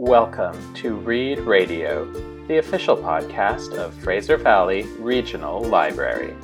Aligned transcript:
Welcome 0.00 0.74
to 0.74 0.94
Read 0.94 1.40
Radio, 1.40 2.04
the 2.46 2.58
official 2.58 2.96
podcast 2.96 3.74
of 3.74 3.92
Fraser 3.94 4.36
Valley 4.36 4.84
Regional 5.00 5.60
Library. 5.60 6.36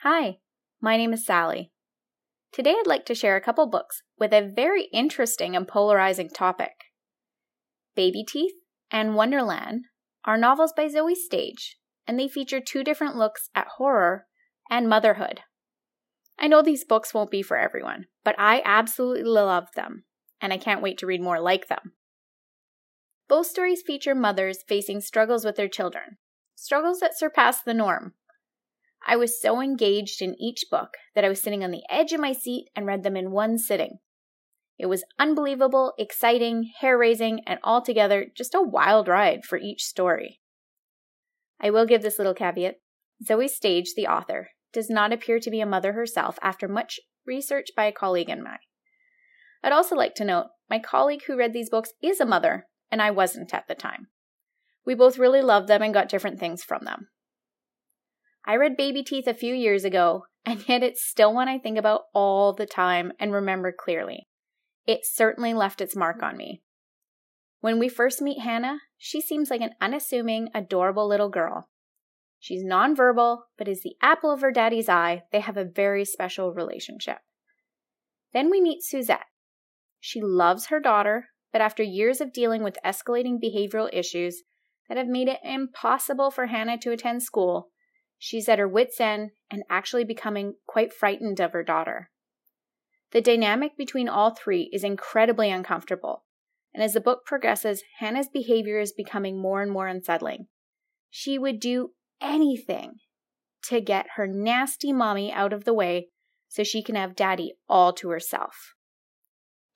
Hi, 0.00 0.38
my 0.80 0.96
name 0.96 1.12
is 1.12 1.24
Sally. 1.24 1.70
Today 2.52 2.72
I'd 2.72 2.88
like 2.88 3.06
to 3.06 3.14
share 3.14 3.36
a 3.36 3.40
couple 3.40 3.70
books 3.70 4.02
with 4.18 4.32
a 4.32 4.52
very 4.52 4.88
interesting 4.92 5.54
and 5.54 5.68
polarizing 5.68 6.28
topic. 6.28 6.72
Baby 7.94 8.24
Teeth 8.24 8.54
and 8.90 9.14
Wonderland 9.14 9.84
are 10.24 10.36
novels 10.36 10.72
by 10.76 10.88
Zoje 10.88 11.14
Stage, 11.14 11.76
and 12.08 12.18
they 12.18 12.26
feature 12.26 12.60
two 12.60 12.82
different 12.82 13.14
looks 13.14 13.50
at 13.54 13.68
horror 13.76 14.26
and 14.68 14.88
motherhood. 14.88 15.42
I 16.42 16.48
know 16.48 16.60
these 16.60 16.84
books 16.84 17.14
won't 17.14 17.30
be 17.30 17.40
for 17.40 17.56
everyone, 17.56 18.06
but 18.24 18.34
I 18.36 18.62
absolutely 18.64 19.22
love 19.22 19.68
them, 19.76 20.02
and 20.40 20.52
I 20.52 20.58
can't 20.58 20.82
wait 20.82 20.98
to 20.98 21.06
read 21.06 21.22
more 21.22 21.40
like 21.40 21.68
them. 21.68 21.92
Both 23.28 23.46
stories 23.46 23.80
feature 23.86 24.14
mothers 24.16 24.58
facing 24.66 25.02
struggles 25.02 25.44
with 25.44 25.54
their 25.54 25.68
children, 25.68 26.18
struggles 26.56 26.98
that 26.98 27.16
surpass 27.16 27.62
the 27.62 27.72
norm. 27.72 28.14
I 29.06 29.14
was 29.14 29.40
so 29.40 29.60
engaged 29.60 30.20
in 30.20 30.34
each 30.40 30.64
book 30.68 30.94
that 31.14 31.24
I 31.24 31.28
was 31.28 31.40
sitting 31.40 31.62
on 31.62 31.70
the 31.70 31.84
edge 31.88 32.12
of 32.12 32.20
my 32.20 32.32
seat 32.32 32.66
and 32.74 32.86
read 32.86 33.04
them 33.04 33.16
in 33.16 33.30
one 33.30 33.56
sitting. 33.56 33.98
It 34.78 34.86
was 34.86 35.04
unbelievable, 35.20 35.92
exciting, 35.96 36.72
hair 36.80 36.98
raising, 36.98 37.40
and 37.46 37.60
altogether 37.62 38.26
just 38.36 38.52
a 38.54 38.60
wild 38.60 39.06
ride 39.06 39.44
for 39.44 39.58
each 39.58 39.84
story. 39.84 40.40
I 41.60 41.70
will 41.70 41.86
give 41.86 42.02
this 42.02 42.18
little 42.18 42.34
caveat 42.34 42.80
Zoje 43.24 43.48
Stage, 43.48 43.94
the 43.94 44.08
author, 44.08 44.48
does 44.72 44.90
not 44.90 45.12
appear 45.12 45.38
to 45.40 45.50
be 45.50 45.60
a 45.60 45.66
mother 45.66 45.92
herself 45.92 46.38
after 46.42 46.68
much 46.68 47.00
research 47.26 47.68
by 47.76 47.84
a 47.84 47.92
colleague 47.92 48.28
and 48.28 48.46
I. 48.46 48.58
I'd 49.62 49.72
also 49.72 49.94
like 49.94 50.14
to 50.16 50.24
note 50.24 50.46
my 50.68 50.78
colleague 50.78 51.22
who 51.26 51.36
read 51.36 51.52
these 51.52 51.70
books 51.70 51.92
is 52.02 52.20
a 52.20 52.26
mother, 52.26 52.66
and 52.90 53.00
I 53.00 53.10
wasn't 53.10 53.54
at 53.54 53.68
the 53.68 53.74
time. 53.74 54.08
We 54.84 54.94
both 54.94 55.18
really 55.18 55.42
loved 55.42 55.68
them 55.68 55.82
and 55.82 55.94
got 55.94 56.08
different 56.08 56.40
things 56.40 56.64
from 56.64 56.84
them. 56.84 57.08
I 58.44 58.56
read 58.56 58.76
Baby 58.76 59.04
Teeth 59.04 59.28
a 59.28 59.34
few 59.34 59.54
years 59.54 59.84
ago, 59.84 60.24
and 60.44 60.68
yet 60.68 60.82
it's 60.82 61.06
still 61.06 61.32
one 61.32 61.48
I 61.48 61.58
think 61.58 61.78
about 61.78 62.02
all 62.12 62.52
the 62.52 62.66
time 62.66 63.12
and 63.20 63.32
remember 63.32 63.72
clearly. 63.72 64.26
It 64.86 65.00
certainly 65.04 65.54
left 65.54 65.80
its 65.80 65.94
mark 65.94 66.22
on 66.22 66.36
me. 66.36 66.62
When 67.60 67.78
we 67.78 67.88
first 67.88 68.20
meet 68.20 68.40
Hannah, 68.40 68.80
she 68.98 69.20
seems 69.20 69.48
like 69.48 69.60
an 69.60 69.74
unassuming, 69.80 70.48
adorable 70.52 71.06
little 71.06 71.28
girl. 71.28 71.68
She's 72.42 72.64
nonverbal, 72.64 73.42
but 73.56 73.68
is 73.68 73.84
the 73.84 73.94
apple 74.02 74.32
of 74.32 74.40
her 74.40 74.50
daddy's 74.50 74.88
eye. 74.88 75.22
They 75.30 75.38
have 75.38 75.56
a 75.56 75.64
very 75.64 76.04
special 76.04 76.52
relationship. 76.52 77.18
Then 78.32 78.50
we 78.50 78.60
meet 78.60 78.82
Suzette. 78.82 79.26
She 80.00 80.20
loves 80.20 80.66
her 80.66 80.80
daughter, 80.80 81.28
but 81.52 81.60
after 81.60 81.84
years 81.84 82.20
of 82.20 82.32
dealing 82.32 82.64
with 82.64 82.78
escalating 82.84 83.38
behavioral 83.40 83.88
issues 83.92 84.42
that 84.88 84.98
have 84.98 85.06
made 85.06 85.28
it 85.28 85.38
impossible 85.44 86.32
for 86.32 86.46
Hannah 86.46 86.78
to 86.78 86.90
attend 86.90 87.22
school, 87.22 87.68
she's 88.18 88.48
at 88.48 88.58
her 88.58 88.66
wits' 88.66 89.00
end 89.00 89.30
and 89.48 89.62
actually 89.70 90.02
becoming 90.02 90.54
quite 90.66 90.92
frightened 90.92 91.38
of 91.38 91.52
her 91.52 91.62
daughter. 91.62 92.10
The 93.12 93.20
dynamic 93.20 93.76
between 93.78 94.08
all 94.08 94.34
three 94.34 94.68
is 94.72 94.82
incredibly 94.82 95.48
uncomfortable, 95.48 96.24
and 96.74 96.82
as 96.82 96.94
the 96.94 97.00
book 97.00 97.20
progresses, 97.24 97.84
Hannah's 98.00 98.28
behavior 98.28 98.80
is 98.80 98.92
becoming 98.92 99.40
more 99.40 99.62
and 99.62 99.70
more 99.70 99.86
unsettling. 99.86 100.48
She 101.08 101.38
would 101.38 101.60
do 101.60 101.90
anything 102.22 102.94
to 103.64 103.80
get 103.80 104.06
her 104.16 104.26
nasty 104.26 104.92
mommy 104.92 105.32
out 105.32 105.52
of 105.52 105.64
the 105.64 105.74
way 105.74 106.08
so 106.48 106.62
she 106.62 106.82
can 106.82 106.94
have 106.94 107.16
daddy 107.16 107.54
all 107.68 107.92
to 107.94 108.10
herself. 108.10 108.74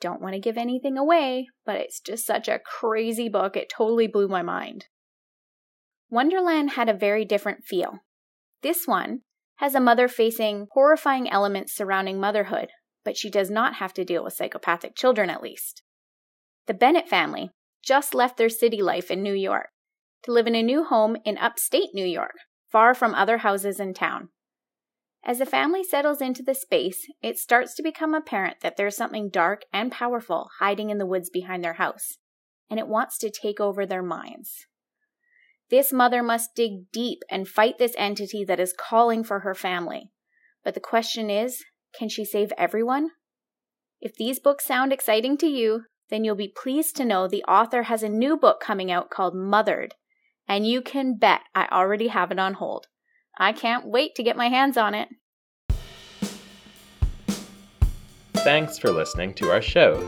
Don't 0.00 0.20
want 0.20 0.34
to 0.34 0.40
give 0.40 0.58
anything 0.58 0.98
away, 0.98 1.46
but 1.64 1.76
it's 1.76 2.00
just 2.00 2.26
such 2.26 2.48
a 2.48 2.58
crazy 2.58 3.28
book. 3.28 3.56
It 3.56 3.70
totally 3.74 4.06
blew 4.06 4.28
my 4.28 4.42
mind. 4.42 4.86
Wonderland 6.10 6.72
had 6.72 6.88
a 6.88 6.94
very 6.94 7.24
different 7.24 7.64
feel. 7.64 8.00
This 8.62 8.86
one 8.86 9.20
has 9.56 9.74
a 9.74 9.80
mother 9.80 10.06
facing 10.06 10.66
horrifying 10.72 11.30
elements 11.30 11.74
surrounding 11.74 12.20
motherhood, 12.20 12.68
but 13.04 13.16
she 13.16 13.30
does 13.30 13.50
not 13.50 13.76
have 13.76 13.94
to 13.94 14.04
deal 14.04 14.22
with 14.22 14.34
psychopathic 14.34 14.94
children 14.94 15.30
at 15.30 15.42
least. 15.42 15.82
The 16.66 16.74
Bennett 16.74 17.08
family 17.08 17.50
just 17.82 18.14
left 18.14 18.36
their 18.36 18.48
city 18.48 18.82
life 18.82 19.10
in 19.10 19.22
New 19.22 19.34
York 19.34 19.68
to 20.26 20.32
live 20.32 20.46
in 20.46 20.56
a 20.56 20.62
new 20.62 20.84
home 20.84 21.16
in 21.24 21.38
upstate 21.38 21.94
New 21.94 22.04
York, 22.04 22.34
far 22.70 22.94
from 22.94 23.14
other 23.14 23.38
houses 23.38 23.80
in 23.80 23.94
town. 23.94 24.28
As 25.24 25.38
the 25.38 25.46
family 25.46 25.82
settles 25.82 26.20
into 26.20 26.42
the 26.42 26.54
space, 26.54 27.06
it 27.22 27.38
starts 27.38 27.74
to 27.74 27.82
become 27.82 28.12
apparent 28.12 28.60
that 28.60 28.76
there's 28.76 28.96
something 28.96 29.30
dark 29.30 29.62
and 29.72 29.90
powerful 29.90 30.48
hiding 30.58 30.90
in 30.90 30.98
the 30.98 31.06
woods 31.06 31.30
behind 31.30 31.64
their 31.64 31.74
house, 31.74 32.18
and 32.68 32.78
it 32.78 32.88
wants 32.88 33.18
to 33.18 33.30
take 33.30 33.60
over 33.60 33.86
their 33.86 34.02
minds. 34.02 34.66
This 35.70 35.92
mother 35.92 36.22
must 36.22 36.54
dig 36.54 36.90
deep 36.92 37.20
and 37.30 37.48
fight 37.48 37.78
this 37.78 37.94
entity 37.96 38.44
that 38.44 38.60
is 38.60 38.74
calling 38.76 39.24
for 39.24 39.40
her 39.40 39.54
family. 39.54 40.10
But 40.62 40.74
the 40.74 40.80
question 40.80 41.30
is 41.30 41.64
can 41.96 42.08
she 42.08 42.24
save 42.24 42.52
everyone? 42.58 43.10
If 44.00 44.14
these 44.14 44.38
books 44.38 44.66
sound 44.66 44.92
exciting 44.92 45.38
to 45.38 45.46
you, 45.46 45.84
then 46.10 46.24
you'll 46.24 46.36
be 46.36 46.52
pleased 46.54 46.94
to 46.96 47.04
know 47.04 47.26
the 47.26 47.44
author 47.44 47.84
has 47.84 48.02
a 48.02 48.08
new 48.08 48.36
book 48.36 48.60
coming 48.60 48.90
out 48.90 49.10
called 49.10 49.34
Mothered 49.34 49.94
and 50.48 50.66
you 50.66 50.80
can 50.82 51.16
bet 51.16 51.40
I 51.54 51.68
already 51.70 52.08
have 52.08 52.30
it 52.30 52.38
on 52.38 52.54
hold. 52.54 52.86
I 53.38 53.52
can't 53.52 53.86
wait 53.86 54.14
to 54.14 54.22
get 54.22 54.36
my 54.36 54.48
hands 54.48 54.76
on 54.76 54.94
it. 54.94 55.08
Thanks 58.34 58.78
for 58.78 58.90
listening 58.90 59.34
to 59.34 59.50
our 59.50 59.60
show. 59.60 59.98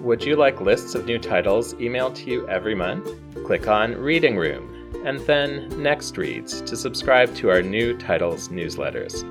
Would 0.00 0.24
you 0.24 0.36
like 0.36 0.60
lists 0.60 0.94
of 0.94 1.06
new 1.06 1.18
titles 1.18 1.74
emailed 1.74 2.16
to 2.16 2.30
you 2.30 2.48
every 2.48 2.74
month? 2.74 3.08
Click 3.44 3.68
on 3.68 3.94
Reading 3.94 4.36
Room 4.36 4.72
and 5.04 5.20
then 5.20 5.68
Next 5.82 6.18
Reads 6.18 6.60
to 6.62 6.76
subscribe 6.76 7.34
to 7.36 7.48
our 7.50 7.62
new 7.62 7.96
titles 7.96 8.48
newsletters. 8.48 9.24